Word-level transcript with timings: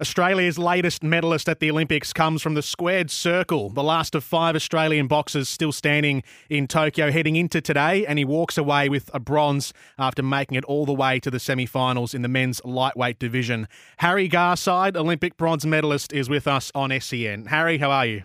Australia's 0.00 0.58
latest 0.58 1.02
medalist 1.02 1.46
at 1.46 1.60
the 1.60 1.70
Olympics 1.70 2.14
comes 2.14 2.40
from 2.40 2.54
the 2.54 2.62
squared 2.62 3.10
circle, 3.10 3.68
the 3.68 3.82
last 3.82 4.14
of 4.14 4.24
five 4.24 4.56
Australian 4.56 5.06
boxers 5.06 5.46
still 5.46 5.72
standing 5.72 6.22
in 6.48 6.66
Tokyo 6.66 7.10
heading 7.10 7.36
into 7.36 7.60
today, 7.60 8.06
and 8.06 8.18
he 8.18 8.24
walks 8.24 8.56
away 8.56 8.88
with 8.88 9.10
a 9.12 9.20
bronze 9.20 9.74
after 9.98 10.22
making 10.22 10.56
it 10.56 10.64
all 10.64 10.86
the 10.86 10.94
way 10.94 11.20
to 11.20 11.30
the 11.30 11.38
semi 11.38 11.66
finals 11.66 12.14
in 12.14 12.22
the 12.22 12.28
men's 12.28 12.64
lightweight 12.64 13.18
division. 13.18 13.68
Harry 13.98 14.26
Garside, 14.26 14.96
Olympic 14.96 15.36
bronze 15.36 15.66
medalist, 15.66 16.14
is 16.14 16.30
with 16.30 16.48
us 16.48 16.72
on 16.74 16.98
SEN. 16.98 17.44
Harry, 17.44 17.76
how 17.76 17.90
are 17.90 18.06
you? 18.06 18.22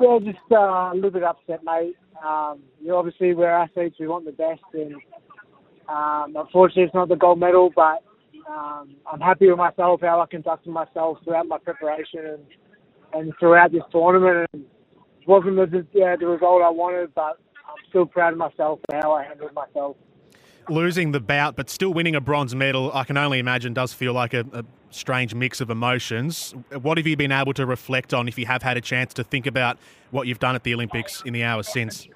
Well, 0.00 0.20
just 0.20 0.38
uh, 0.52 0.56
a 0.56 0.92
little 0.94 1.10
bit 1.10 1.24
upset, 1.24 1.64
mate. 1.64 1.96
Um, 2.24 2.60
you 2.80 2.88
know, 2.88 2.98
obviously, 2.98 3.34
we're 3.34 3.50
athletes, 3.50 3.96
we 3.98 4.06
want 4.06 4.24
the 4.24 4.30
best, 4.30 4.62
and 4.72 4.94
um, 5.88 6.36
unfortunately, 6.36 6.84
it's 6.84 6.94
not 6.94 7.08
the 7.08 7.16
gold 7.16 7.40
medal, 7.40 7.72
but 7.74 8.03
um, 8.48 8.96
I'm 9.10 9.20
happy 9.20 9.48
with 9.48 9.58
myself, 9.58 10.00
how 10.02 10.20
I 10.20 10.26
conducted 10.26 10.70
myself 10.70 11.18
throughout 11.24 11.46
my 11.46 11.58
preparation 11.58 12.26
and, 12.26 12.44
and 13.12 13.32
throughout 13.38 13.72
this 13.72 13.82
tournament. 13.90 14.48
And 14.52 14.64
it 15.20 15.28
wasn't 15.28 15.56
the, 15.56 15.86
yeah, 15.92 16.16
the 16.16 16.26
result 16.26 16.62
I 16.62 16.70
wanted, 16.70 17.14
but 17.14 17.38
I'm 17.66 17.82
still 17.88 18.06
proud 18.06 18.32
of 18.32 18.38
myself 18.38 18.80
for 18.88 18.96
how 18.96 19.12
I 19.12 19.24
handled 19.24 19.54
myself. 19.54 19.96
Losing 20.68 21.12
the 21.12 21.20
bout, 21.20 21.56
but 21.56 21.68
still 21.68 21.92
winning 21.92 22.14
a 22.14 22.20
bronze 22.20 22.54
medal, 22.54 22.90
I 22.94 23.04
can 23.04 23.16
only 23.16 23.38
imagine 23.38 23.74
does 23.74 23.92
feel 23.92 24.14
like 24.14 24.32
a, 24.32 24.46
a 24.52 24.64
strange 24.90 25.34
mix 25.34 25.60
of 25.60 25.68
emotions. 25.68 26.54
What 26.80 26.96
have 26.96 27.06
you 27.06 27.16
been 27.16 27.32
able 27.32 27.52
to 27.54 27.66
reflect 27.66 28.14
on 28.14 28.28
if 28.28 28.38
you 28.38 28.46
have 28.46 28.62
had 28.62 28.76
a 28.76 28.80
chance 28.80 29.12
to 29.14 29.24
think 29.24 29.46
about 29.46 29.78
what 30.10 30.26
you've 30.26 30.38
done 30.38 30.54
at 30.54 30.62
the 30.62 30.72
Olympics 30.72 31.22
in 31.26 31.32
the 31.34 31.44
hours 31.44 31.68
since? 31.68 32.08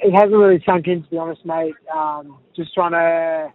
It 0.00 0.12
hasn't 0.12 0.32
really 0.32 0.62
sunk 0.64 0.86
in, 0.86 1.02
to 1.02 1.10
be 1.10 1.18
honest, 1.18 1.44
mate. 1.44 1.74
Um, 1.94 2.38
just 2.56 2.72
trying 2.74 2.92
to 2.92 3.52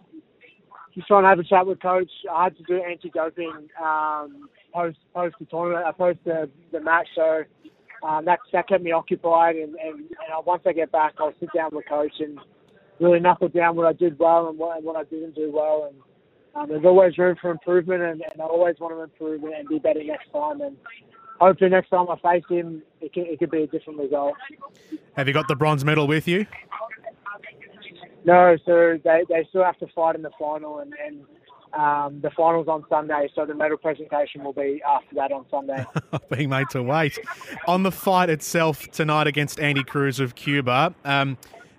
just 0.94 1.06
trying 1.08 1.24
to 1.24 1.28
have 1.28 1.38
a 1.38 1.44
chat 1.44 1.66
with 1.66 1.80
coach. 1.80 2.10
I 2.32 2.44
had 2.44 2.56
to 2.56 2.62
do 2.62 2.82
anti-doping 2.82 3.68
um, 3.82 4.48
post 4.72 4.98
post 5.12 5.34
the 5.38 5.46
tournament, 5.46 5.86
uh, 5.86 5.92
post 5.92 6.18
the, 6.24 6.48
the 6.72 6.80
match. 6.80 7.08
So 7.14 7.44
um, 8.06 8.24
that 8.26 8.38
that 8.52 8.68
kept 8.68 8.82
me 8.82 8.92
occupied. 8.92 9.56
And, 9.56 9.74
and, 9.76 9.98
and 9.98 10.46
once 10.46 10.62
I 10.66 10.72
get 10.72 10.92
back, 10.92 11.14
I'll 11.18 11.34
sit 11.40 11.50
down 11.54 11.70
with 11.72 11.86
coach 11.88 12.14
and 12.20 12.38
really 13.00 13.20
knuckle 13.20 13.48
down 13.48 13.76
what 13.76 13.86
I 13.86 13.92
did 13.92 14.18
well 14.18 14.48
and 14.48 14.58
what, 14.58 14.76
and 14.76 14.86
what 14.86 14.96
I 14.96 15.04
didn't 15.04 15.34
do 15.34 15.50
well. 15.52 15.90
And 15.90 16.00
um, 16.54 16.68
there's 16.68 16.84
always 16.84 17.18
room 17.18 17.36
for 17.40 17.50
improvement, 17.50 18.02
and, 18.02 18.22
and 18.22 18.40
I 18.40 18.44
always 18.44 18.76
want 18.78 18.94
to 18.94 19.02
improve 19.02 19.42
and 19.42 19.68
be 19.68 19.80
better 19.80 20.04
next 20.04 20.30
time. 20.32 20.60
And 20.60 20.76
hopefully, 21.40 21.70
next 21.70 21.90
time 21.90 22.06
I 22.08 22.16
face 22.20 22.44
him, 22.48 22.82
it, 23.00 23.12
can, 23.12 23.26
it 23.26 23.40
could 23.40 23.50
be 23.50 23.62
a 23.62 23.66
different 23.66 23.98
result. 23.98 24.34
Have 25.16 25.26
you 25.26 25.34
got 25.34 25.48
the 25.48 25.56
bronze 25.56 25.84
medal 25.84 26.06
with 26.06 26.28
you? 26.28 26.46
No, 28.24 28.56
so 28.64 28.98
they, 29.04 29.22
they 29.28 29.46
still 29.50 29.64
have 29.64 29.78
to 29.78 29.86
fight 29.94 30.14
in 30.14 30.22
the 30.22 30.30
final, 30.38 30.78
and, 30.78 30.94
and 31.04 31.20
um, 31.74 32.20
the 32.22 32.30
final's 32.30 32.68
on 32.68 32.84
Sunday, 32.88 33.28
so 33.34 33.44
the 33.44 33.54
medal 33.54 33.76
presentation 33.76 34.42
will 34.44 34.52
be 34.52 34.80
after 34.86 35.14
that 35.16 35.30
on 35.30 35.44
Sunday. 35.50 35.84
Being 36.30 36.48
made 36.48 36.70
to 36.70 36.82
wait. 36.82 37.18
On 37.68 37.82
the 37.82 37.92
fight 37.92 38.30
itself 38.30 38.90
tonight 38.92 39.26
against 39.26 39.60
Andy 39.60 39.84
Cruz 39.84 40.20
of 40.20 40.34
Cuba, 40.34 40.94
um, 41.04 41.36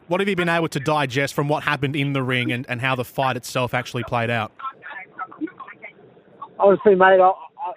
what 0.07 0.19
have 0.19 0.29
you 0.29 0.35
been 0.35 0.49
able 0.49 0.67
to 0.67 0.79
digest 0.79 1.33
from 1.33 1.47
what 1.47 1.63
happened 1.63 1.95
in 1.95 2.13
the 2.13 2.21
ring 2.21 2.51
and, 2.51 2.65
and 2.69 2.79
how 2.79 2.95
the 2.95 3.05
fight 3.05 3.37
itself 3.37 3.73
actually 3.73 4.03
played 4.03 4.29
out? 4.29 4.51
Honestly, 6.59 6.93
mate, 6.93 7.19
I, 7.19 7.31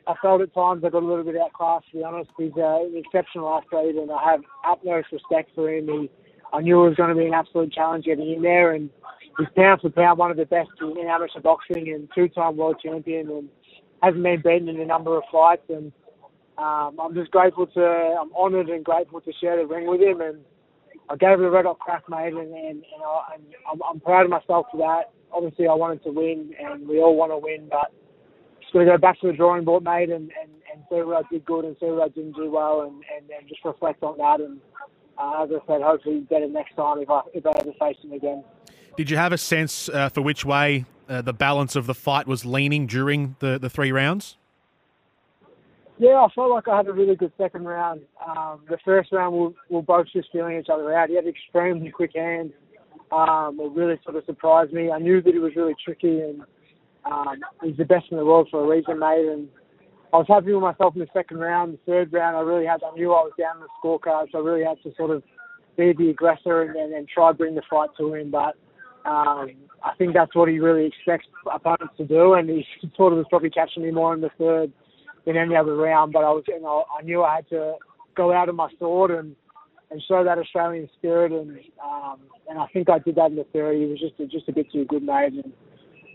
I 0.07 0.15
felt 0.21 0.43
at 0.43 0.53
times 0.53 0.85
I 0.85 0.91
got 0.91 1.03
a 1.03 1.07
little 1.07 1.25
bit 1.25 1.37
outclassed, 1.37 1.91
to 1.93 1.99
be 1.99 2.05
honest. 2.05 2.31
He's 2.37 2.53
uh, 2.57 2.83
an 2.83 3.03
exceptional 3.07 3.49
athlete, 3.57 3.97
and 3.97 4.11
I 4.11 4.33
have 4.33 4.41
utmost 4.67 5.07
respect 5.11 5.51
for 5.55 5.73
him. 5.73 5.87
He, 5.87 6.11
I 6.53 6.61
knew 6.61 6.85
it 6.85 6.89
was 6.89 6.97
going 6.97 7.11
to 7.11 7.15
be 7.15 7.27
an 7.27 7.35
absolute 7.35 7.73
challenge 7.73 8.05
getting 8.07 8.33
in 8.33 8.43
there, 8.43 8.73
and 8.73 8.91
he's 9.39 9.49
pound 9.57 9.81
for 9.81 9.91
pound 9.91 10.19
one 10.19 10.31
of 10.31 10.37
the 10.37 10.47
best 10.47 10.71
in 10.81 11.07
amateur 11.07 11.41
boxing 11.41 11.89
and 11.93 12.09
two-time 12.15 12.57
world 12.57 12.77
champion, 12.83 13.31
and 13.31 13.49
hasn't 14.03 14.23
been 14.23 14.43
beaten 14.43 14.69
in 14.69 14.81
a 14.81 14.87
number 14.87 15.17
of 15.17 15.25
fights. 15.31 15.69
And 15.69 15.93
um, 16.57 16.99
I'm 17.01 17.15
just 17.15 17.31
grateful 17.31 17.67
to, 17.67 17.83
I'm 17.83 18.33
honoured 18.35 18.69
and 18.71 18.85
grateful 18.85 19.21
to 19.21 19.33
share 19.41 19.57
the 19.57 19.67
ring 19.67 19.87
with 19.87 20.01
him. 20.01 20.21
And 20.21 20.39
I 21.11 21.17
gave 21.17 21.41
it 21.41 21.45
a 21.47 21.51
red 21.51 21.67
hot 21.67 21.79
crack, 21.79 22.05
mate, 22.09 22.33
and, 22.33 22.39
and, 22.39 22.53
and, 22.55 23.03
I, 23.05 23.35
and 23.35 23.45
I'm, 23.71 23.81
I'm 23.89 24.01
proud 24.01 24.25
of 24.25 24.31
myself 24.31 24.67
for 24.71 24.79
that. 24.79 25.11
Obviously, 25.33 25.69
I 25.69 25.75
wanted 25.75 26.03
to 26.05 26.11
win, 26.11 26.53
and 26.59 26.89
we 26.89 27.01
all 27.01 27.17
want 27.17 27.33
to 27.33 27.39
win, 27.39 27.69
but 27.71 27.93
just 28.61 28.73
got 28.73 28.81
to 28.81 28.85
go 28.87 28.99
back 28.99 29.21
to 29.21 29.27
the 29.29 29.33
drawing 29.35 29.65
board, 29.65 29.85
mate, 29.85 30.11
and, 30.11 30.33
and, 30.41 30.51
and 30.73 30.83
see 30.91 31.03
what 31.03 31.25
I 31.25 31.29
did 31.31 31.45
good 31.45 31.65
and 31.65 31.77
see 31.81 31.87
what 31.87 32.05
I 32.05 32.09
didn't 32.09 32.37
do 32.37 32.51
well, 32.51 32.83
and, 32.83 32.95
and, 33.17 33.31
and 33.31 33.49
just 33.49 33.65
reflect 33.65 34.03
on 34.03 34.19
that 34.19 34.41
and 34.41 34.61
uh, 35.19 35.45
as 35.45 35.51
I 35.51 35.67
said, 35.67 35.83
hopefully 35.83 36.21
better 36.21 36.49
next 36.49 36.75
time 36.75 36.99
if 37.01 37.11
I 37.11 37.23
if 37.35 37.45
I 37.47 37.51
ever 37.59 37.73
face 37.79 37.97
him 38.03 38.13
again. 38.13 38.45
Did 38.97 39.11
you 39.11 39.17
have 39.17 39.33
a 39.33 39.39
sense 39.39 39.89
uh, 39.89 40.09
for 40.09 40.23
which 40.23 40.45
way 40.45 40.85
uh, 41.09 41.23
the 41.23 41.33
balance 41.33 41.77
of 41.77 41.87
the 41.87 41.95
fight 41.95 42.27
was 42.27 42.45
leaning 42.45 42.87
during 42.87 43.37
the, 43.39 43.59
the 43.59 43.71
three 43.71 43.93
rounds? 43.93 44.37
Yeah, 45.99 46.25
I 46.25 46.29
felt 46.33 46.51
like 46.51 46.69
I 46.69 46.77
had 46.77 46.87
a 46.87 46.93
really 46.93 47.17
good 47.17 47.33
second 47.39 47.65
round. 47.65 48.03
Um, 48.25 48.61
the 48.69 48.79
first 48.85 49.11
round, 49.11 49.35
we 49.35 49.55
were 49.69 49.83
both 49.83 50.07
just 50.13 50.29
feeling 50.31 50.59
each 50.59 50.69
other 50.69 50.97
out. 50.97 51.09
He 51.09 51.17
had 51.17 51.27
extremely 51.27 51.91
quick 51.91 52.13
hands. 52.15 52.53
Um, 53.11 53.59
it 53.61 53.73
really 53.73 53.99
sort 54.05 54.17
of 54.17 54.25
surprised 54.25 54.73
me. 54.73 54.93
I 54.93 54.99
knew 54.99 55.21
that 55.21 55.33
he 55.33 55.41
was 55.41 55.57
really 55.57 55.75
tricky, 55.85 56.21
and 56.21 56.43
um, 57.05 57.41
he's 57.65 57.77
the 57.77 57.85
best 57.85 58.07
in 58.11 58.17
the 58.17 58.25
world 58.25 58.49
for 58.51 58.63
a 58.63 58.69
reason, 58.69 58.99
mate. 59.01 59.27
And 59.27 59.49
I 60.13 60.17
was 60.17 60.27
happy 60.29 60.53
with 60.53 60.63
myself 60.63 60.95
in 60.95 61.01
the 61.01 61.09
second 61.13 61.39
round. 61.39 61.75
The 61.75 61.93
third 61.93 62.13
round, 62.13 62.37
I 62.37 62.41
really 62.41 62.65
had, 62.65 62.83
I 62.83 62.95
knew 62.95 63.13
I 63.13 63.23
was 63.23 63.33
down 63.39 63.57
in 63.57 63.63
the 63.63 63.69
scorecard, 63.83 64.33
so 64.33 64.39
I 64.39 64.41
really 64.41 64.65
had 64.65 64.83
to 64.83 64.95
sort 64.97 65.11
of 65.11 65.23
be 65.77 65.93
the 65.93 66.11
aggressor 66.11 66.63
and, 66.63 66.77
and, 66.95 67.09
try 67.09 67.33
bring 67.33 67.55
the 67.55 67.63
fight 67.69 67.91
to 67.99 68.15
him. 68.15 68.31
But 68.31 68.57
um, 69.05 69.51
I 69.85 69.95
think 69.99 70.15
that's 70.15 70.35
what 70.35 70.49
he 70.49 70.59
really 70.59 70.87
expects 70.87 71.27
opponents 71.53 71.95
to 71.99 72.07
do, 72.07 72.35
and 72.35 72.49
he 72.49 72.65
sort 72.97 73.13
of 73.13 73.19
was 73.19 73.27
probably 73.29 73.51
catching 73.51 73.83
me 73.83 73.91
more 73.91 74.15
in 74.15 74.23
the 74.23 74.31
third 74.39 74.73
than 75.27 75.37
any 75.37 75.55
other 75.55 75.77
round. 75.77 76.13
But 76.13 76.25
I 76.25 76.31
was, 76.31 76.45
you 76.49 76.61
know, 76.61 76.85
I 76.99 77.03
knew 77.03 77.23
I 77.23 77.37
had 77.37 77.49
to 77.51 77.75
go 78.17 78.33
out 78.33 78.49
of 78.49 78.55
my 78.55 78.69
sword 78.79 79.11
and 79.11 79.37
and 79.91 80.03
show 80.07 80.23
that 80.23 80.37
Australian 80.37 80.89
spirit, 80.99 81.33
and 81.33 81.59
um, 81.83 82.19
and 82.49 82.59
I 82.59 82.67
think 82.73 82.91
I 82.91 82.99
did 82.99 83.15
that 83.17 83.31
in 83.31 83.37
the 83.37 83.47
third. 83.53 83.77
He 83.77 83.87
was 83.87 84.01
just 84.01 84.31
just 84.31 84.49
a 84.49 84.53
bit 84.53 84.71
too 84.73 84.85
good, 84.87 85.03
mate. 85.03 85.33
And, 85.33 85.53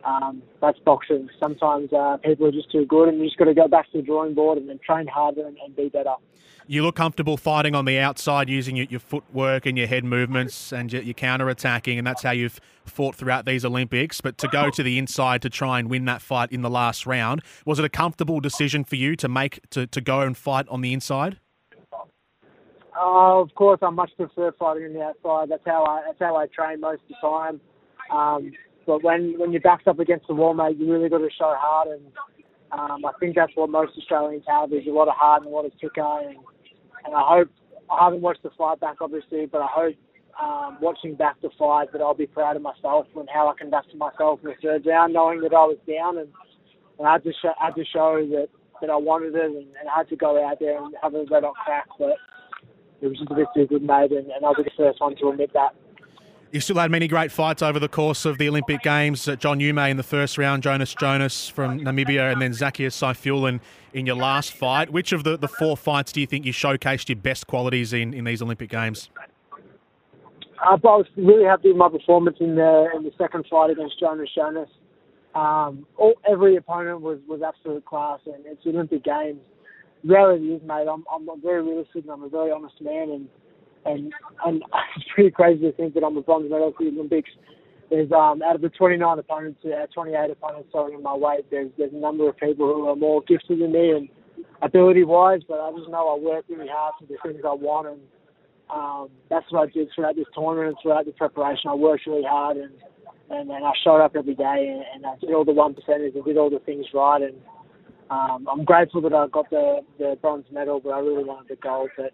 um, 0.06 0.42
that's 0.62 0.80
boxing. 0.80 1.30
Sometimes 1.40 1.92
uh, 1.94 2.18
people 2.18 2.48
are 2.48 2.52
just 2.52 2.72
too 2.72 2.86
good, 2.86 3.10
and 3.10 3.20
you 3.20 3.26
just 3.26 3.38
got 3.38 3.46
to 3.46 3.54
go 3.54 3.68
back 3.68 3.92
to 3.92 3.98
the 3.98 4.04
drawing 4.04 4.34
board 4.34 4.58
and 4.58 4.70
then 4.70 4.80
train 4.86 5.08
harder 5.08 5.46
and, 5.46 5.58
and, 5.64 5.76
be 5.76 5.90
better. 5.90 6.14
You 6.68 6.84
look 6.84 6.96
comfortable 6.96 7.38
fighting 7.38 7.76
on 7.76 7.86
the 7.86 8.00
outside 8.00 8.50
using 8.50 8.76
your, 8.76 8.88
your 8.90 9.00
footwork 9.00 9.66
and 9.66 9.78
your 9.78 9.88
head 9.88 10.04
movements 10.04 10.72
and 10.72 10.92
your, 10.92 11.02
your 11.02 11.14
counter 11.14 11.50
attacking, 11.50 11.98
and 11.98 12.06
that's 12.06 12.24
how 12.24 12.32
you've 12.32 12.60
fought 12.86 13.16
throughout 13.16 13.46
these 13.46 13.66
Olympics. 13.66 14.22
But 14.22 14.38
to 14.40 14.48
go 14.48 14.70
to 14.70 14.84
the 14.84 14.98
inside 14.98 15.42
to 15.44 15.50
try 15.50 15.80
and 15.80 15.90
win 15.90 16.06
that 16.06 16.22
fight 16.22 16.52
in 16.52 16.62
the 16.62 16.70
last 16.70 17.06
round, 17.06 17.42
was 17.66 17.80
it 17.80 17.86
a 17.86 17.90
comfortable 17.90 18.40
decision 18.40 18.84
for 18.84 18.96
you 18.96 19.16
to 19.18 19.28
make 19.28 19.62
to, 19.72 19.88
to 19.88 20.02
go 20.02 20.22
and 20.22 20.38
fight 20.38 20.68
on 20.70 20.82
the 20.82 20.94
inside? 20.94 21.38
Uh, 22.96 23.42
of 23.42 23.54
course, 23.56 23.80
I 23.82 23.90
much 23.90 24.12
prefer 24.16 24.52
fighting 24.54 24.86
on 24.86 24.94
the 24.94 25.02
outside. 25.02 25.50
That's 25.50 25.66
how 25.66 25.84
I 25.84 26.04
that's 26.06 26.20
how 26.20 26.36
I 26.36 26.46
train 26.48 26.80
most 26.80 27.02
of 27.02 27.10
the 27.10 27.16
time. 27.28 27.62
Um, 28.12 28.52
but 28.86 29.04
when 29.04 29.38
when 29.38 29.52
your 29.52 29.62
back's 29.62 29.88
up 29.88 30.00
against 30.00 30.28
the 30.28 30.34
wall, 30.34 30.54
mate, 30.54 30.78
you 30.78 30.92
really 30.92 31.10
got 31.10 31.20
to 31.20 31.30
show 31.38 31.54
heart, 31.58 31.88
and 31.90 32.06
um, 32.72 33.06
I 33.06 33.12
think 33.20 33.36
that's 33.36 33.52
what 33.56 33.70
most 33.70 33.94
Australians 33.98 34.44
have 34.48 34.74
is 34.74 34.88
a 34.88 34.92
lot 34.92 35.08
of 35.08 35.16
heart 35.16 35.44
and 35.44 35.52
a 35.52 35.56
lot 35.56 35.66
of 35.66 35.72
kicker. 35.80 36.02
And, 36.02 36.38
and 37.06 37.16
I 37.16 37.38
hope 37.38 37.50
I 37.90 38.06
haven't 38.06 38.22
watched 38.22 38.44
the 38.44 38.50
fight 38.58 38.80
back, 38.80 38.98
obviously, 39.02 39.46
but 39.46 39.62
I 39.62 39.68
hope 39.70 39.96
um, 40.42 40.78
watching 40.82 41.16
back 41.16 41.42
the 41.42 41.50
fight 41.58 41.92
that 41.94 42.02
I'll 42.02 42.14
be 42.14 42.26
proud 42.26 42.56
of 42.56 42.62
myself 42.62 43.08
and 43.16 43.30
how 43.32 43.50
I 43.50 43.54
conducted 43.58 43.98
myself 43.98 44.40
in 44.44 44.50
the 44.50 44.56
third 44.62 44.86
round, 44.86 45.14
knowing 45.14 45.42
that 45.42 45.54
I 45.54 45.66
was 45.66 45.78
down 45.88 46.18
and, 46.18 46.30
and 46.98 47.08
I 47.08 47.14
had 47.14 47.24
to 47.24 47.34
show, 47.42 47.54
had 47.60 47.76
to 47.76 47.86
show 47.86 48.26
that 48.32 48.48
that 48.82 48.90
I 48.90 48.98
wanted 48.98 49.36
it 49.36 49.46
and, 49.46 49.56
and 49.56 49.88
I 49.88 49.98
had 49.98 50.10
to 50.10 50.16
go 50.16 50.44
out 50.44 50.60
there 50.60 50.84
and 50.84 50.94
have 51.02 51.14
a 51.14 51.24
red 51.30 51.44
hot 51.44 51.54
crack, 51.64 51.88
but 51.98 52.18
it 53.02 53.08
was 53.08 53.18
just 53.18 53.32
a 53.32 53.36
bit 53.36 53.48
too 53.56 53.68
good, 53.68 53.84
mate, 53.84 54.12
and, 54.12 54.30
and 54.32 54.44
I'll 54.44 54.56
be 54.56 54.64
the 54.64 54.72
first 54.76 55.00
one 55.00 55.16
to 55.18 55.30
admit 55.30 55.52
that 55.54 55.76
You 56.54 56.60
still 56.60 56.78
had 56.78 56.92
many 56.92 57.08
great 57.08 57.32
fights 57.32 57.64
over 57.64 57.80
the 57.80 57.90
course 57.90 58.26
of 58.26 58.38
the 58.38 58.48
Olympic 58.48 58.84
Games. 58.84 59.28
Uh, 59.28 59.36
John 59.36 59.60
Ume 59.60 59.80
in 59.80 59.98
the 59.98 60.04
first 60.04 60.38
round, 60.38 60.62
Jonas 60.62 60.94
Jonas 60.94 61.50
from 61.50 61.80
Namibia, 61.80 62.32
and 62.32 62.40
then 62.40 62.54
Zacchaeus 62.54 62.96
Safiullin 62.96 63.60
in 63.92 64.06
your 64.06 64.18
last 64.18 64.54
fight. 64.54 64.92
Which 64.92 65.14
of 65.14 65.24
the, 65.24 65.36
the 65.36 65.48
four 65.48 65.76
fights 65.76 66.12
do 66.12 66.22
you 66.22 66.28
think 66.28 66.46
you 66.46 66.54
showcased 66.54 67.10
your 67.10 67.16
best 67.16 67.48
qualities 67.48 67.92
in, 67.92 68.14
in 68.14 68.26
these 68.26 68.40
Olympic 68.44 68.70
Games? 68.70 69.10
Uh, 70.64 70.74
I 70.74 70.76
was 70.76 71.08
really 71.18 71.44
happy 71.44 71.70
with 71.70 71.78
my 71.78 71.90
performance 71.90 72.38
in 72.40 72.54
the 72.54 72.88
in 72.96 73.02
the 73.02 73.12
second 73.18 73.48
fight 73.50 73.72
against 73.72 74.00
Jonas 74.00 74.30
Jonas. 74.36 74.70
Um, 75.34 75.88
all, 75.98 76.14
every 76.30 76.56
opponent 76.58 77.02
was, 77.02 77.18
was 77.28 77.42
absolute 77.42 77.84
class, 77.84 78.20
and 78.28 78.46
it's 78.46 78.64
the 78.64 78.70
Olympic 78.70 79.04
Games. 79.04 79.40
Reality 80.04 80.54
is, 80.54 80.62
mate, 80.62 80.86
I'm, 80.88 81.04
I'm 81.12 81.42
very 81.42 81.64
realistic 81.64 82.04
and 82.04 82.12
I'm 82.12 82.22
a 82.22 82.30
very 82.30 82.52
honest 82.52 82.80
man, 82.80 83.10
and 83.10 83.28
and 83.86 84.14
and 84.46 84.64
it's 84.96 85.06
pretty 85.14 85.32
crazy 85.32 85.62
to 85.62 85.72
think 85.74 85.94
that 85.94 86.04
I'm 86.04 86.18
a 86.18 86.22
bronze 86.22 86.50
medalist 86.50 86.78
at 86.80 86.86
the 86.86 87.00
Olympics. 87.00 87.30
There's 87.90 88.12
um 88.12 88.42
out 88.42 88.56
of 88.56 88.62
the 88.62 88.70
29 88.70 89.20
opponents, 89.20 89.60
uh, 89.66 89.86
28 89.94 90.32
opponents 90.32 90.70
sorry 90.72 90.94
in 90.94 91.04
my 91.04 91.16
weight. 91.16 91.46
There's 91.52 91.72
there's 91.78 91.94
a 91.94 91.98
number 91.98 92.28
of 92.30 92.38
people 92.38 92.74
who 92.74 92.88
are 92.88 92.96
more 92.96 93.22
gifted 93.28 93.60
than 93.60 93.72
me 93.72 93.92
and 93.92 94.10
ability 94.62 95.04
wise, 95.04 95.42
but 95.48 95.60
I 95.60 95.72
just 95.78 95.90
know 95.90 96.16
I 96.16 96.20
work 96.20 96.46
really 96.50 96.68
hard 96.72 96.94
for 97.00 97.06
the 97.06 97.18
things 97.24 97.44
I 97.46 97.54
want, 97.54 97.88
and 97.88 98.00
um, 98.74 99.10
that's 99.30 99.46
what 99.52 99.70
I 99.70 99.72
did 99.72 99.90
throughout 99.94 100.16
this 100.16 100.26
tournament 100.34 100.70
and 100.70 100.78
throughout 100.82 101.06
the 101.06 101.12
preparation. 101.12 101.70
I 101.70 101.76
worked 101.76 102.08
really 102.08 102.24
hard 102.24 102.58
and 102.58 102.74
and, 103.30 103.50
and 103.50 103.66
I 103.66 103.72
showed 103.84 104.02
up 104.02 104.16
every 104.16 104.36
day 104.36 104.68
and, 104.70 104.84
and 104.96 105.06
I 105.06 105.18
did 105.20 105.34
all 105.34 105.46
the 105.46 105.54
one 105.54 105.74
percenters 105.74 106.14
and 106.14 106.26
did 106.26 106.38
all 106.38 106.50
the 106.50 106.60
things 106.60 106.86
right 106.94 107.22
and 107.22 107.36
um, 108.10 108.48
I'm 108.52 108.64
grateful 108.64 109.02
that 109.02 109.14
I 109.14 109.28
got 109.28 109.50
the 109.50 109.80
the 109.98 110.18
bronze 110.22 110.46
medal, 110.52 110.80
but 110.80 110.92
I 110.92 111.00
really 111.00 111.24
wanted 111.24 111.50
the 111.50 111.56
gold. 111.56 111.90
But 111.98 112.14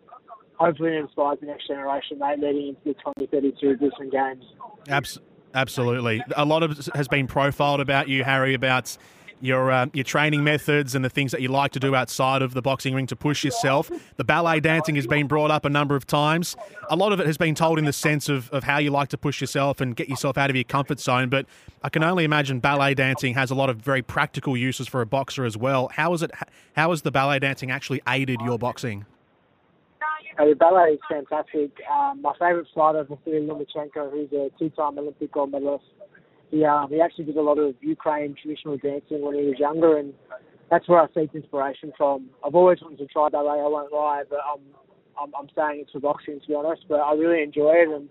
hopefully 0.59 0.95
it 0.95 1.00
inspires 1.00 1.39
the 1.39 1.47
next 1.47 1.67
generation, 1.67 2.19
mate, 2.19 2.39
leading 2.39 2.69
into 2.69 2.81
the 2.85 2.94
2032 2.94 3.77
Brisbane 3.77 4.09
Games. 4.09 4.44
Abs- 4.88 5.19
absolutely. 5.53 6.21
A 6.35 6.45
lot 6.45 6.63
of 6.63 6.89
has 6.94 7.07
been 7.07 7.27
profiled 7.27 7.79
about 7.79 8.07
you, 8.07 8.23
Harry, 8.23 8.53
about 8.53 8.97
your 9.41 9.71
uh, 9.71 9.85
your 9.94 10.03
training 10.03 10.44
methods 10.44 10.95
and 10.95 11.03
the 11.03 11.09
things 11.09 11.31
that 11.31 11.41
you 11.41 11.47
like 11.47 11.71
to 11.71 11.79
do 11.79 11.95
outside 11.95 12.41
of 12.41 12.53
the 12.53 12.61
boxing 12.61 12.94
ring 12.94 13.07
to 13.07 13.15
push 13.15 13.45
yourself. 13.45 13.89
The 14.17 14.25
ballet 14.25 14.59
dancing 14.59 14.95
has 14.95 15.07
been 15.07 15.27
brought 15.27 15.50
up 15.50 15.63
a 15.63 15.69
number 15.69 15.95
of 15.95 16.06
times. 16.06 16.57
A 16.89 16.95
lot 16.97 17.13
of 17.13 17.21
it 17.21 17.25
has 17.25 17.38
been 17.38 17.56
told 17.56 17.79
in 17.79 17.85
the 17.85 17.94
sense 17.94 18.27
of, 18.27 18.50
of 18.51 18.65
how 18.65 18.79
you 18.79 18.91
like 18.91 19.07
to 19.09 19.17
push 19.17 19.39
yourself 19.39 19.79
and 19.79 19.95
get 19.95 20.09
yourself 20.09 20.38
out 20.38 20.50
of 20.50 20.57
your 20.57 20.65
comfort 20.65 21.00
zone. 21.00 21.29
But 21.29 21.45
I 21.81 21.89
can 21.89 22.03
only 22.03 22.25
imagine 22.25 22.59
ballet 22.59 22.94
dancing 22.95 23.33
has 23.35 23.50
a 23.50 23.56
lot 23.56 23.69
of 23.69 23.77
very 23.77 24.01
practical 24.01 24.57
uses 24.57 24.89
for 24.89 25.00
a 25.00 25.06
boxer 25.06 25.45
as 25.45 25.56
well. 25.56 25.89
How 25.94 26.13
is 26.13 26.21
it? 26.21 26.31
How 26.75 26.89
has 26.89 27.03
the 27.03 27.11
ballet 27.11 27.39
dancing 27.39 27.71
actually 27.71 28.01
aided 28.07 28.41
your 28.41 28.57
boxing? 28.57 29.06
The 30.39 30.56
ballet 30.56 30.94
is 30.94 31.00
fantastic. 31.09 31.71
Um, 31.91 32.21
my 32.21 32.31
favourite 32.39 32.65
fighter 32.74 33.03
Vasily 33.03 33.45
Lomachenko, 33.45 34.09
who's 34.09 34.31
a 34.31 34.50
two-time 34.57 34.97
Olympic 34.97 35.33
gold 35.33 35.51
medalist. 35.51 35.83
He 36.50 36.63
um, 36.63 36.88
he 36.89 37.01
actually 37.01 37.25
did 37.25 37.36
a 37.36 37.41
lot 37.41 37.59
of 37.59 37.75
Ukraine 37.81 38.36
traditional 38.41 38.77
dancing 38.77 39.21
when 39.21 39.36
he 39.36 39.41
was 39.41 39.59
younger, 39.59 39.97
and 39.97 40.13
that's 40.71 40.88
where 40.88 41.01
I 41.01 41.07
seek 41.13 41.36
inspiration 41.36 41.91
from. 41.97 42.30
I've 42.45 42.56
always 42.56 42.80
wanted 42.81 43.00
to 43.00 43.07
try 43.07 43.27
ballet. 43.27 43.59
I 43.59 43.68
won't 43.68 43.91
lie, 43.91 44.24
but 44.30 44.39
I'm 44.50 44.62
I'm, 45.21 45.33
I'm 45.38 45.50
saying 45.53 45.81
it's 45.81 45.91
for 45.91 46.00
boxing 46.00 46.39
to 46.39 46.47
be 46.47 46.56
honest. 46.56 46.85
But 46.88 47.01
I 47.01 47.13
really 47.15 47.44
enjoy 47.44 47.74
it, 47.74 47.89
and 47.89 48.09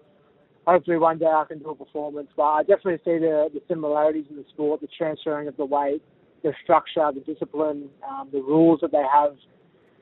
hopefully 0.67 0.99
one 0.99 1.19
day 1.19 1.27
I 1.27 1.45
can 1.49 1.61
do 1.61 1.71
a 1.71 1.75
performance. 1.75 2.29
But 2.37 2.43
I 2.43 2.63
definitely 2.63 3.01
see 3.07 3.19
the 3.19 3.49
the 3.55 3.63
similarities 3.69 4.27
in 4.29 4.37
the 4.37 4.45
sport, 4.51 4.83
the 4.83 4.89
transferring 4.99 5.49
of 5.49 5.57
the 5.57 5.65
weight, 5.65 6.03
the 6.45 6.53
structure, 6.63 7.11
the 7.13 7.21
discipline, 7.21 7.89
um, 8.07 8.29
the 8.33 8.41
rules 8.41 8.81
that 8.83 8.93
they 8.93 9.05
have 9.13 9.35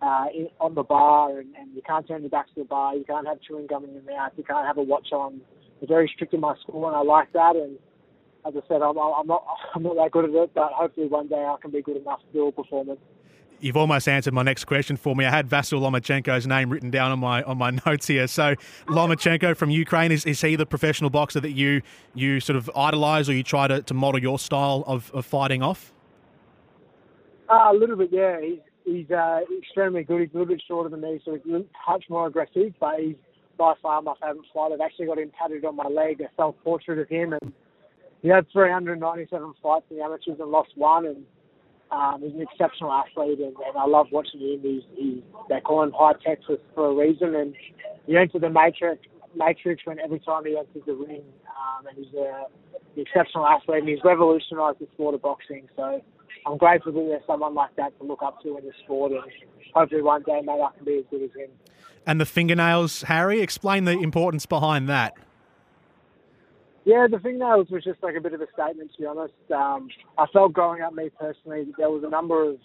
uh, 0.02 0.26
in, 0.34 0.48
on 0.60 0.74
the 0.74 0.82
bar, 0.82 1.38
and, 1.38 1.54
and 1.56 1.74
you 1.74 1.82
can't 1.86 2.06
turn 2.06 2.22
your 2.22 2.30
back 2.30 2.46
to 2.48 2.54
the 2.56 2.64
bar. 2.64 2.94
You 2.94 3.04
can't 3.04 3.26
have 3.26 3.40
chewing 3.40 3.66
gum 3.66 3.84
in 3.84 3.92
your 3.92 4.02
mouth. 4.02 4.32
You 4.36 4.44
can't 4.44 4.66
have 4.66 4.78
a 4.78 4.82
watch 4.82 5.08
on. 5.12 5.40
They're 5.80 5.88
very 5.88 6.10
strict 6.14 6.34
in 6.34 6.40
my 6.40 6.54
school, 6.62 6.86
and 6.86 6.96
I 6.96 7.02
like 7.02 7.32
that. 7.32 7.56
And 7.56 7.78
as 8.46 8.54
I 8.56 8.66
said, 8.68 8.82
I'm, 8.82 8.96
I'm 8.98 9.26
not 9.26 9.44
I'm 9.74 9.82
not 9.82 9.96
that 9.96 10.10
good 10.12 10.24
at 10.24 10.30
it, 10.30 10.50
but 10.54 10.72
hopefully 10.72 11.06
one 11.06 11.28
day 11.28 11.44
I 11.44 11.56
can 11.60 11.70
be 11.70 11.82
good 11.82 11.96
enough 11.96 12.20
to 12.20 12.32
do 12.32 12.46
a 12.48 12.52
performance. 12.52 13.00
You've 13.58 13.76
almost 13.78 14.06
answered 14.06 14.34
my 14.34 14.42
next 14.42 14.66
question 14.66 14.98
for 14.98 15.16
me. 15.16 15.24
I 15.24 15.30
had 15.30 15.48
Vasyl 15.48 15.80
Lomachenko's 15.80 16.46
name 16.46 16.68
written 16.68 16.90
down 16.90 17.10
on 17.10 17.18
my 17.18 17.42
on 17.42 17.56
my 17.56 17.70
notes 17.86 18.06
here. 18.06 18.26
So 18.26 18.54
Lomachenko 18.86 19.56
from 19.56 19.70
Ukraine 19.70 20.12
is, 20.12 20.26
is 20.26 20.40
he 20.42 20.56
the 20.56 20.66
professional 20.66 21.08
boxer 21.08 21.40
that 21.40 21.52
you 21.52 21.80
you 22.14 22.40
sort 22.40 22.56
of 22.56 22.70
idolise 22.76 23.28
or 23.28 23.32
you 23.32 23.42
try 23.42 23.66
to, 23.66 23.82
to 23.82 23.94
model 23.94 24.20
your 24.20 24.38
style 24.38 24.84
of, 24.86 25.10
of 25.14 25.24
fighting 25.24 25.62
off? 25.62 25.92
Uh, 27.48 27.68
a 27.70 27.74
little 27.74 27.96
bit, 27.96 28.10
yeah. 28.12 28.40
He's 28.40 28.58
he's 28.86 29.10
uh, 29.10 29.40
extremely 29.58 30.04
good. 30.04 30.22
He's 30.22 30.30
a 30.30 30.38
little 30.38 30.54
bit 30.54 30.62
shorter 30.66 30.88
than 30.88 31.02
me, 31.02 31.20
so 31.24 31.34
he's 31.34 31.52
a 31.52 31.64
touch 31.84 32.04
more 32.08 32.26
aggressive. 32.26 32.72
But 32.80 33.00
he's 33.00 33.16
by 33.58 33.74
far 33.82 34.00
my 34.00 34.14
favourite 34.20 34.46
fighter. 34.54 34.74
I've 34.74 34.80
actually 34.80 35.06
got 35.06 35.18
him 35.18 35.30
tattooed 35.38 35.64
on 35.64 35.76
my 35.76 35.88
leg, 35.88 36.20
a 36.20 36.28
self 36.36 36.54
portrait 36.64 36.98
of 36.98 37.08
him, 37.08 37.34
and 37.34 37.52
he 38.22 38.28
had 38.28 38.46
397 38.52 39.54
fights 39.62 39.86
in 39.90 39.98
the 39.98 40.02
amateurs 40.02 40.38
and 40.40 40.50
lost 40.50 40.70
one. 40.76 41.06
And 41.06 41.24
um, 41.90 42.22
he's 42.22 42.34
an 42.34 42.42
exceptional 42.42 42.92
athlete, 42.92 43.38
and, 43.38 43.54
and 43.56 43.76
I 43.78 43.86
love 43.86 44.06
watching 44.10 44.40
him. 44.40 44.60
He's, 44.62 44.82
he's 44.96 45.22
they 45.48 45.60
call 45.60 45.82
him 45.82 45.92
high 45.94 46.14
for, 46.46 46.56
for 46.74 46.90
a 46.90 46.94
reason, 46.94 47.34
and 47.34 47.54
he 48.06 48.16
entered 48.16 48.42
the 48.42 48.50
matrix 48.50 49.02
matrix 49.34 49.82
when 49.84 49.98
every 50.00 50.18
time 50.20 50.46
he 50.46 50.56
enters 50.56 50.82
the 50.86 50.94
ring, 50.94 51.22
um, 51.46 51.86
and 51.86 51.96
he's 51.98 52.14
a, 52.14 52.46
an 52.74 53.02
exceptional 53.02 53.46
athlete, 53.46 53.80
and 53.80 53.88
he's 53.88 53.98
revolutionised 54.02 54.78
the 54.78 54.86
sport 54.94 55.14
of 55.14 55.22
boxing. 55.22 55.68
So 55.76 56.00
I'm 56.46 56.56
grateful 56.58 56.92
that 56.92 57.06
there's 57.08 57.22
someone 57.26 57.54
like 57.54 57.74
that 57.76 57.98
to 57.98 58.06
look 58.06 58.22
up 58.22 58.40
to 58.42 58.56
in 58.56 58.64
the 58.64 58.72
sport, 58.84 59.12
and 59.12 59.22
hopefully 59.74 60.02
one 60.02 60.22
day 60.22 60.40
maybe 60.44 60.60
I 60.60 60.70
can 60.76 60.84
be 60.84 60.98
as 60.98 61.04
good 61.10 61.22
as 61.22 61.30
him. 61.36 61.50
And 62.06 62.20
the 62.20 62.26
fingernails, 62.26 63.02
Harry, 63.02 63.40
explain 63.40 63.84
the 63.84 63.98
importance 63.98 64.46
behind 64.46 64.88
that. 64.88 65.14
Yeah, 66.84 67.08
the 67.10 67.18
fingernails 67.18 67.68
was 67.68 67.82
just 67.82 68.00
like 68.00 68.14
a 68.14 68.20
bit 68.20 68.32
of 68.32 68.40
a 68.40 68.46
statement, 68.54 68.92
to 68.94 69.00
be 69.00 69.06
honest. 69.06 69.34
Um, 69.52 69.88
I 70.16 70.26
felt 70.32 70.52
growing 70.52 70.82
up, 70.82 70.94
me 70.94 71.10
personally, 71.18 71.64
that 71.64 71.74
there 71.76 71.90
was 71.90 72.04
a 72.04 72.08
number 72.08 72.48
of 72.48 72.58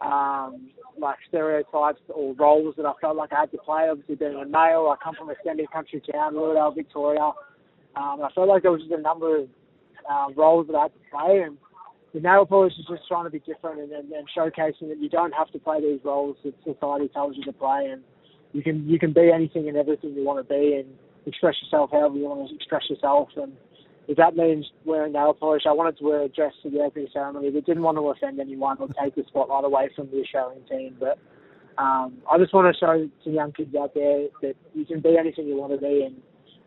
um, 0.00 0.70
like 0.96 1.16
stereotypes 1.28 2.00
or 2.08 2.34
roles 2.34 2.76
that 2.76 2.86
I 2.86 2.92
felt 3.00 3.16
like 3.16 3.32
I 3.32 3.40
had 3.40 3.50
to 3.50 3.58
play. 3.58 3.88
Obviously, 3.90 4.14
being 4.14 4.36
a 4.36 4.46
male, 4.46 4.94
I 4.94 4.96
come 5.02 5.16
from 5.16 5.30
a 5.30 5.34
semi 5.44 5.66
country 5.66 6.00
town, 6.12 6.34
Lilydale, 6.34 6.76
Victoria. 6.76 7.32
Um, 7.96 8.22
I 8.22 8.28
felt 8.32 8.46
like 8.46 8.62
there 8.62 8.70
was 8.70 8.82
just 8.82 8.92
a 8.92 9.00
number 9.00 9.38
of 9.38 9.48
uh, 10.08 10.26
roles 10.36 10.68
that 10.68 10.76
I 10.76 10.82
had 10.82 10.92
to 10.92 11.00
play, 11.10 11.40
and 11.40 11.58
the 12.14 12.20
nail 12.20 12.46
polish 12.46 12.72
is 12.78 12.86
just 12.88 13.06
trying 13.06 13.24
to 13.24 13.30
be 13.30 13.40
different 13.40 13.80
and, 13.80 13.92
and, 13.92 14.10
and 14.12 14.26
showcasing 14.36 14.88
that 14.88 14.98
you 14.98 15.08
don't 15.08 15.32
have 15.32 15.50
to 15.52 15.58
play 15.58 15.80
these 15.80 16.00
roles 16.04 16.36
that 16.44 16.54
society 16.64 17.08
tells 17.08 17.36
you 17.36 17.44
to 17.44 17.52
play, 17.52 17.88
and 17.90 18.02
you 18.52 18.62
can 18.62 18.88
you 18.88 18.98
can 18.98 19.12
be 19.12 19.30
anything 19.32 19.68
and 19.68 19.76
everything 19.76 20.14
you 20.14 20.24
want 20.24 20.46
to 20.46 20.54
be, 20.54 20.74
and 20.74 20.88
express 21.26 21.54
yourself 21.62 21.90
however 21.92 22.16
you 22.16 22.24
want 22.24 22.48
to 22.48 22.54
express 22.54 22.88
yourself. 22.88 23.28
And 23.36 23.52
if 24.08 24.16
that 24.16 24.36
means 24.36 24.66
wearing 24.86 25.12
nail 25.12 25.34
polish, 25.34 25.64
I 25.68 25.72
wanted 25.72 25.98
to 25.98 26.04
wear 26.04 26.22
a 26.22 26.28
dress 26.28 26.54
to 26.62 26.70
the 26.70 26.80
opening 26.80 27.08
ceremony, 27.12 27.50
but 27.50 27.66
didn't 27.66 27.82
want 27.82 27.98
to 27.98 28.08
offend 28.08 28.40
anyone 28.40 28.78
or 28.80 28.88
take 29.00 29.14
the 29.14 29.24
spotlight 29.28 29.64
away 29.64 29.90
from 29.94 30.08
the 30.10 30.22
Australian 30.22 30.64
team. 30.66 30.96
But 30.98 31.18
um, 31.76 32.18
I 32.30 32.38
just 32.38 32.54
want 32.54 32.74
to 32.74 32.78
show 32.78 33.08
to 33.24 33.30
young 33.30 33.52
kids 33.52 33.74
out 33.74 33.92
there 33.94 34.28
that 34.40 34.54
you 34.74 34.86
can 34.86 35.00
be 35.00 35.16
anything 35.18 35.46
you 35.46 35.56
want 35.56 35.72
to 35.74 35.78
be, 35.78 36.04
and 36.04 36.16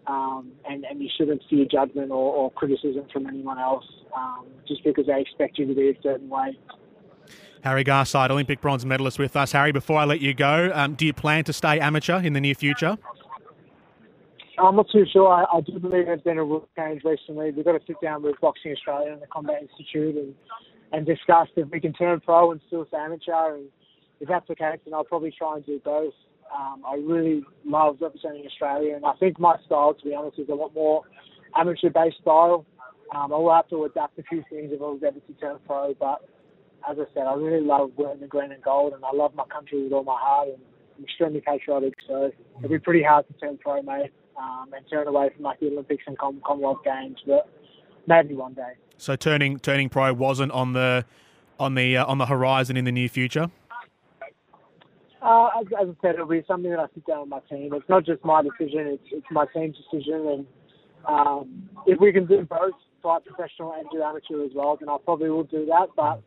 um, 0.08 0.52
and, 0.70 0.84
and 0.86 1.02
you 1.02 1.10
shouldn't 1.18 1.42
fear 1.50 1.66
judgment 1.66 2.12
or, 2.12 2.34
or 2.34 2.52
criticism 2.52 3.06
from 3.12 3.28
anyone 3.28 3.60
else 3.60 3.86
um, 4.16 4.46
just 4.68 4.84
because 4.84 5.06
they 5.08 5.22
expect 5.22 5.58
you 5.58 5.66
to 5.68 5.76
be 5.76 5.90
a 5.90 6.02
certain 6.02 6.30
way. 6.30 6.58
Harry 7.64 7.84
Garside, 7.84 8.32
Olympic 8.32 8.60
bronze 8.60 8.86
medalist 8.86 9.20
with 9.20 9.36
us. 9.36 9.52
Harry, 9.52 9.72
before 9.72 10.00
I 10.00 10.06
let 10.06 10.20
you 10.20 10.34
go, 10.34 10.72
um, 10.74 10.96
do 10.96 11.06
you 11.06 11.14
plan 11.14 11.44
to 11.44 11.54
stay 11.54 11.80
amateur 11.80 12.20
in 12.20 12.34
the 12.34 12.42
near 12.42 12.56
future? 12.56 12.98
I'm 14.58 14.76
not 14.76 14.90
too 14.92 15.06
sure. 15.12 15.28
I, 15.30 15.58
I 15.58 15.62
do 15.62 15.80
believe 15.80 16.06
there's 16.06 16.22
been 16.22 16.38
a 16.38 16.44
rule 16.44 16.68
change 16.78 17.04
recently. 17.04 17.52
We've 17.52 17.66
got 17.66 17.74
to 17.74 17.86
sit 17.86 18.02
down 18.02 18.24
with 18.24 18.40
Boxing 18.42 18.72
Australia 18.74 19.14
and 19.14 19.22
the 19.22 19.28
Combat 19.28 19.62
Institute 19.62 20.16
and, 20.16 20.36
and 20.92 21.06
discuss 21.06 21.48
if 21.56 21.70
we 21.70 21.80
can 21.80 21.94
turn 21.94 22.20
pro 22.20 22.52
and 22.52 22.62
still 22.68 22.86
stay 22.88 22.98
amateur. 22.98 23.56
And 23.56 23.70
if 24.20 24.28
that's 24.28 24.48
the 24.48 24.56
case, 24.56 24.80
then 24.86 24.94
I'll 24.94 25.04
probably 25.04 25.34
try 25.36 25.56
and 25.56 25.66
do 25.66 25.80
both. 25.84 26.14
Um, 26.56 26.84
I 26.86 26.96
really 26.96 27.44
love 27.66 27.98
representing 28.02 28.46
Australia, 28.46 28.96
and 28.96 29.06
I 29.06 29.14
think 29.14 29.40
my 29.40 29.56
style, 29.66 29.94
to 29.94 30.04
be 30.04 30.14
honest, 30.14 30.38
is 30.40 30.50
a 30.50 30.54
lot 30.54 30.74
more 30.74 31.04
amateur-based 31.56 32.18
style. 32.22 32.66
Um, 33.16 33.34
I 33.34 33.38
will 33.38 33.54
have 33.54 33.70
to 33.70 33.86
adapt 33.86 34.20
a 34.20 34.24
few 34.24 34.44
things 34.50 34.72
if 34.72 34.82
I 34.82 34.86
was 34.86 35.02
ever 35.06 35.20
to 35.20 35.34
turn 35.40 35.58
pro, 35.66 35.94
but 36.00 36.28
as 36.90 36.98
I 37.00 37.04
said, 37.14 37.24
I 37.24 37.34
really 37.36 37.66
love 37.66 37.92
wearing 37.96 38.20
the 38.20 38.28
green 38.28 38.52
and 38.52 38.62
gold, 38.64 38.94
and 38.94 39.04
I 39.06 39.12
love 39.14 39.36
my 39.36 39.46
country 39.46 39.84
with 39.84 39.94
all 39.94 40.04
my 40.04 40.18
heart, 40.20 40.50
and 40.50 40.58
I'm 40.98 41.04
extremely 41.04 41.42
patriotic. 41.42 41.94
So 42.08 42.32
it'll 42.58 42.70
be 42.70 42.80
pretty 42.80 43.04
hard 43.04 43.28
to 43.28 43.34
turn 43.34 43.58
pro, 43.58 43.82
mate, 43.82 44.12
um, 44.38 44.72
and 44.76 44.86
turn 44.90 45.08
away 45.08 45.30
from 45.34 45.44
like 45.44 45.60
the 45.60 45.68
Olympics 45.68 46.04
and 46.08 46.18
Commonwealth 46.18 46.80
Games, 46.84 47.18
but 47.26 47.50
maybe 48.08 48.34
one 48.34 48.54
day. 48.54 48.74
So 48.98 49.16
turning 49.16 49.60
turning 49.60 49.90
pro 49.90 50.14
wasn't 50.14 50.52
on 50.52 50.74
the 50.74 51.06
on 51.60 51.76
the 51.76 51.98
uh, 51.98 52.06
on 52.06 52.18
the 52.18 52.26
horizon 52.26 52.78
in 52.78 52.86
the 52.86 52.92
near 52.92 53.10
future. 53.10 53.50
Uh, 55.22 55.50
as, 55.60 55.68
as, 55.80 55.88
I 55.90 56.02
said, 56.02 56.16
it'll 56.16 56.26
be 56.26 56.44
something 56.48 56.72
that 56.72 56.80
I 56.80 56.88
sit 56.94 57.06
down 57.06 57.22
with 57.22 57.30
my 57.30 57.40
team. 57.42 57.74
It's 57.74 57.88
not 57.88 58.06
just 58.06 58.24
my 58.26 58.42
decision; 58.42 58.88
it's 58.88 59.04
it's 59.12 59.28
my 59.30 59.46
team's 59.54 59.78
decision. 59.78 60.28
And 60.28 60.46
um, 61.08 61.70
if 61.86 62.00
we 62.00 62.12
can 62.12 62.26
do 62.26 62.44
both, 62.44 62.74
fight 63.04 63.24
professional 63.26 63.74
and 63.74 63.86
do 63.92 64.02
amateur 64.02 64.44
as 64.44 64.52
well, 64.56 64.78
then 64.80 64.90
I 64.90 64.98
probably 65.04 65.30
will 65.30 65.44
do 65.44 65.66
that. 65.68 65.90
But 65.96 66.24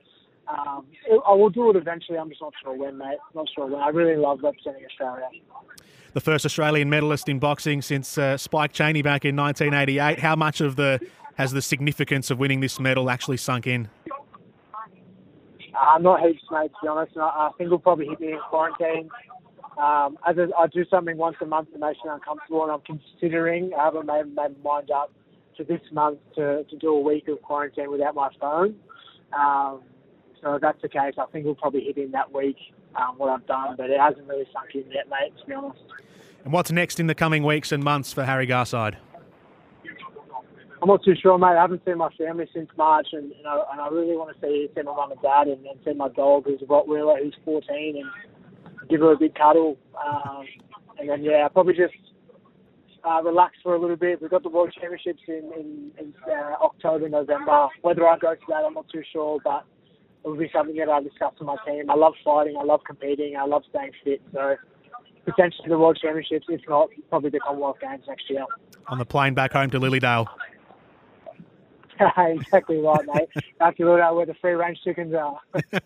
um, 0.47 0.87
it, 1.07 1.21
I 1.27 1.33
will 1.33 1.51
do 1.51 1.71
it 1.71 1.77
eventually. 1.77 2.19
I'm 2.19 2.29
just 2.29 2.41
not 2.41 2.53
sure 2.63 2.77
when, 2.77 2.97
mate. 2.97 3.19
Not 3.35 3.49
sure 3.53 3.67
when. 3.67 3.81
I 3.81 3.89
really 3.89 4.17
love 4.17 4.41
representing 4.43 4.85
Australia. 4.85 5.29
the 6.13 6.21
first 6.21 6.47
Australian 6.47 6.89
medalist 6.89 7.29
in 7.29 7.41
boxing 7.41 7.83
since 7.83 8.17
uh, 8.17 8.37
Spike 8.37 8.73
Cheney 8.73 9.03
back 9.03 9.25
in 9.25 9.35
1988. 9.35 10.21
How 10.21 10.37
much 10.37 10.61
of 10.61 10.77
the 10.77 11.01
has 11.35 11.51
the 11.51 11.63
significance 11.63 12.31
of 12.31 12.39
winning 12.39 12.61
this 12.61 12.79
medal 12.79 13.11
actually 13.11 13.39
sunk 13.39 13.67
in? 13.67 13.89
Uh, 15.75 15.99
not 15.99 16.21
heaps, 16.21 16.43
mate, 16.51 16.69
to 16.69 16.77
be 16.83 16.89
honest. 16.89 17.17
I, 17.17 17.21
I 17.21 17.51
think 17.59 17.71
we'll 17.71 17.79
probably 17.79 18.07
hit 18.07 18.21
me 18.21 18.33
in 18.33 18.39
quarantine. 18.49 19.11
Um, 19.77 20.17
as 20.27 20.37
a, 20.37 20.49
I 20.57 20.69
do 20.69 20.85
something 20.89 21.17
once 21.17 21.37
a 21.41 21.47
month 21.47 21.69
that 21.73 21.81
makes 21.81 21.99
me 22.05 22.11
uncomfortable, 22.11 22.63
and 22.63 22.71
I'm 22.73 22.81
considering, 22.81 23.73
I 23.79 23.87
haven't 23.87 24.07
made, 24.07 24.27
made 24.27 24.63
my 24.63 24.77
mind 24.77 24.91
up 24.91 25.13
to 25.57 25.65
this 25.65 25.81
month 25.93 26.19
to, 26.37 26.65
to 26.65 26.77
do 26.77 26.89
a 26.89 27.01
week 27.01 27.27
of 27.29 27.43
quarantine 27.43 27.91
without 27.91 28.15
my 28.15 28.29
phone. 28.41 28.77
Um, 29.37 29.81
so 30.41 30.55
if 30.55 30.61
that's 30.61 30.81
the 30.83 30.89
case, 30.89 31.15
I 31.19 31.25
think 31.33 31.45
we'll 31.45 31.55
probably 31.55 31.81
hit 31.81 31.97
in 31.97 32.13
that 32.13 32.33
week 32.33 32.57
um, 32.95 33.15
what 33.17 33.31
I've 33.31 33.47
done, 33.47 33.75
but 33.77 33.91
it 33.91 33.99
hasn't 33.99 34.29
really 34.29 34.47
sunk 34.53 34.75
in 34.75 34.91
yet, 34.93 35.09
mate, 35.09 35.33
to 35.41 35.47
be 35.47 35.55
honest. 35.55 35.81
And 36.45 36.53
what's 36.53 36.71
next 36.71 37.01
in 37.01 37.07
the 37.07 37.15
coming 37.15 37.43
weeks 37.43 37.73
and 37.73 37.83
months 37.83 38.13
for 38.13 38.25
Harry 38.25 38.47
Garside? 38.47 38.97
I'm 40.85 40.89
not 40.89 41.03
too 41.03 41.15
sure, 41.17 41.39
mate. 41.39 41.57
I 41.57 41.63
haven't 41.63 41.81
seen 41.87 41.97
my 41.97 42.11
family 42.11 42.47
since 42.53 42.69
March, 42.77 43.07
and, 43.13 43.33
and, 43.33 43.47
I, 43.47 43.59
and 43.73 43.81
I 43.81 43.89
really 43.89 44.19
want 44.19 44.37
to 44.37 44.47
see, 44.47 44.69
see 44.77 44.83
my 44.83 44.95
mum 44.95 45.13
and 45.13 45.23
dad 45.23 45.49
and, 45.49 45.65
and 45.65 45.81
see 45.83 45.95
my 45.95 46.11
dog, 46.11 46.45
who's 46.45 46.61
a 46.61 46.67
Rottweiler, 46.67 47.23
who's 47.23 47.35
14, 47.43 48.03
and 48.03 48.91
give 48.91 49.01
her 49.01 49.13
a 49.13 49.17
big 49.17 49.35
cuddle. 49.35 49.79
Um, 49.97 50.45
and 50.99 51.09
then, 51.09 51.25
yeah, 51.25 51.49
probably 51.49 51.73
just 51.73 51.95
uh, 53.03 53.23
relax 53.23 53.55
for 53.63 53.75
a 53.75 53.81
little 53.81 53.97
bit. 53.97 54.21
We've 54.21 54.31
got 54.31 54.43
the 54.43 54.51
World 54.51 54.77
Championships 54.79 55.23
in, 55.27 55.51
in, 55.59 55.91
in 55.99 56.15
uh, 56.31 56.63
October, 56.63 57.09
November. 57.09 57.69
Whether 57.81 58.07
I 58.07 58.19
go 58.19 58.35
to 58.35 58.41
that, 58.51 58.65
I'm 58.67 58.75
not 58.75 58.91
too 58.93 59.03
sure, 59.11 59.39
but 59.43 59.65
it 60.23 60.29
will 60.29 60.37
be 60.37 60.51
something 60.53 60.77
that 60.77 60.91
I 60.91 61.01
discuss 61.03 61.33
with 61.39 61.47
my 61.47 61.57
team. 61.67 61.89
I 61.89 61.95
love 61.95 62.13
fighting, 62.23 62.59
I 62.61 62.63
love 62.63 62.81
competing, 62.87 63.39
I 63.41 63.47
love 63.47 63.63
staying 63.71 63.93
fit. 64.05 64.21
So 64.35 64.57
potentially 65.25 65.71
the 65.71 65.79
World 65.79 65.99
Championships, 65.99 66.45
if 66.51 66.61
not, 66.69 66.91
probably 67.09 67.31
the 67.31 67.41
Commonwealth 67.41 67.79
Games 67.81 68.05
next 68.07 68.29
year. 68.29 68.45
On 68.89 68.99
the 68.99 69.07
plane 69.07 69.33
back 69.33 69.55
home 69.55 69.71
to 69.71 69.81
Lilydale. 69.81 70.27
exactly 72.19 72.79
right, 72.79 73.01
mate. 73.07 73.29
Back 73.59 73.77
to 73.77 73.85
Lilydale 73.85 74.17
where 74.17 74.27
the 74.27 74.35
free 74.35 74.53
range 74.53 74.81
chickens 74.83 75.15
are. 75.15 75.39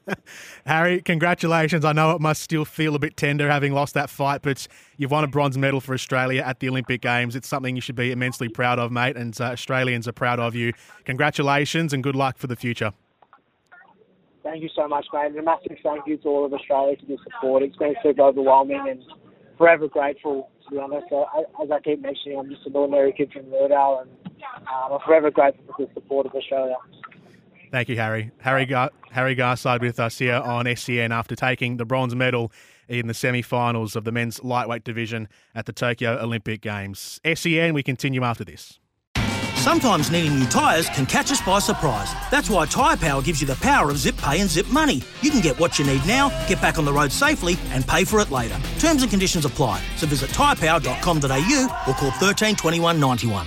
Harry, 0.67 1.03
congratulations. 1.03 1.85
I 1.85 1.93
know 1.93 2.13
it 2.13 2.21
must 2.21 2.43
still 2.43 2.65
feel 2.65 2.95
a 2.95 2.99
bit 2.99 3.17
tender 3.17 3.51
having 3.51 3.73
lost 3.73 3.95
that 3.95 4.09
fight, 4.09 4.43
but 4.43 4.67
you've 4.97 5.11
won 5.11 5.25
a 5.25 5.29
bronze 5.29 5.59
medal 5.59 5.81
for 5.81 5.95
Australia 5.95 6.43
at 6.43 6.61
the 6.61 6.69
Olympic 6.69 7.03
Games. 7.03 7.37
It's 7.37 7.49
something 7.49 7.75
you 7.75 7.83
should 7.83 7.97
be 7.97 8.11
immensely 8.11 8.49
proud 8.49 8.79
of, 8.79 8.91
mate, 8.91 9.17
and 9.17 9.39
uh, 9.41 9.45
Australians 9.45 10.09
are 10.09 10.13
proud 10.13 10.41
of 10.41 10.55
you. 10.55 10.73
Congratulations 11.05 11.93
and 11.93 12.03
good 12.03 12.17
luck 12.17 12.39
for 12.39 12.47
the 12.47 12.57
future. 12.57 12.93
Thank 14.43 14.63
you 14.63 14.71
so 14.75 14.89
much, 14.89 15.07
mate. 15.13 15.27
And 15.27 15.37
a 15.37 15.43
massive 15.43 15.77
thank 15.83 16.07
you 16.07 16.17
to 16.19 16.29
all 16.29 16.47
of 16.47 16.55
Australia 16.55 16.97
for 16.99 17.07
your 17.07 17.19
support. 17.23 17.63
It's 17.63 17.77
been 17.77 17.95
super 18.03 18.23
overwhelming 18.23 18.89
and 18.89 19.03
forever 19.59 19.89
grateful, 19.89 20.51
to 20.65 20.71
be 20.71 20.79
honest. 20.79 21.07
as 21.63 21.71
I 21.71 21.81
keep 21.81 22.01
mentioning, 22.01 22.39
I'm 22.39 22.49
just 22.49 22.65
an 22.67 22.75
ordinary 22.75 23.13
kid 23.13 23.31
from 23.33 23.43
Lilydale 23.47 24.03
and 24.03 24.28
um, 24.57 24.93
I'm 24.93 25.01
forever 25.01 25.31
grateful 25.31 25.65
for 25.77 25.87
the 25.87 25.93
support 25.95 26.27
of 26.27 26.35
Australia. 26.35 26.77
Thank 27.71 27.89
you, 27.89 27.97
Harry. 27.97 28.31
Harry, 28.39 28.65
Gar- 28.65 28.91
Harry 29.11 29.37
Garside 29.37 29.81
with 29.81 30.01
us 30.01 30.19
here 30.19 30.37
on 30.37 30.75
SEN 30.75 31.13
after 31.13 31.37
taking 31.37 31.77
the 31.77 31.85
bronze 31.85 32.15
medal 32.15 32.51
in 32.89 33.07
the 33.07 33.15
semi-finals 33.15 33.95
of 33.95 34.05
the 34.05 34.13
men's 34.13 34.43
lightweight 34.43 34.85
division 34.85 35.29
at 35.55 35.67
the 35.67 35.73
Tokyo 35.73 36.19
Olympic 36.19 36.63
Games. 36.63 37.21
SEN, 37.35 37.75
we 37.75 37.83
continue 37.83 38.25
after 38.25 38.45
this. 38.45 38.79
Sometimes 39.57 40.11
needing 40.11 40.39
new 40.39 40.47
tyres 40.47 40.89
can 40.89 41.05
catch 41.05 41.31
us 41.31 41.43
by 41.43 41.59
surprise. 41.59 42.11
That's 42.31 42.49
why 42.49 42.65
Tyre 42.67 42.97
Power 42.97 43.21
gives 43.21 43.41
you 43.41 43.47
the 43.47 43.57
power 43.57 43.91
of 43.91 43.99
zip 43.99 44.17
pay 44.17 44.41
and 44.41 44.49
zip 44.49 44.69
money. 44.69 45.03
You 45.21 45.31
can 45.31 45.41
get 45.41 45.59
what 45.59 45.79
you 45.79 45.85
need 45.85 46.07
now, 46.07 46.29
get 46.47 46.63
back 46.63 46.79
on 46.79 46.85
the 46.85 46.93
road 46.93 47.13
safely, 47.13 47.59
and 47.71 47.87
pay 47.87 48.05
for 48.05 48.21
it 48.21 48.31
later. 48.31 48.57
Terms 48.79 49.03
and 49.03 49.11
conditions 49.11 49.45
apply. 49.45 49.83
So 49.97 50.07
visit 50.07 50.31
tyrepower.com.au 50.31 51.85
or 51.87 51.95
call 51.95 52.11
13 52.13 52.57
21 52.57 53.01
91. 53.01 53.47